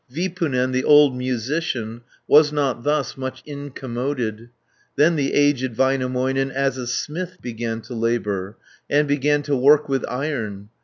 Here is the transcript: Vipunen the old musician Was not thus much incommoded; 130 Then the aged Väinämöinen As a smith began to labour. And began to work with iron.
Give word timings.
Vipunen 0.09 0.71
the 0.71 0.83
old 0.83 1.15
musician 1.15 2.01
Was 2.27 2.51
not 2.51 2.81
thus 2.83 3.15
much 3.15 3.43
incommoded; 3.45 4.49
130 4.95 4.95
Then 4.95 5.15
the 5.15 5.31
aged 5.35 5.75
Väinämöinen 5.75 6.49
As 6.51 6.75
a 6.79 6.87
smith 6.87 7.37
began 7.39 7.81
to 7.81 7.93
labour. 7.93 8.57
And 8.89 9.07
began 9.07 9.43
to 9.43 9.55
work 9.55 9.87
with 9.87 10.03
iron. 10.09 10.69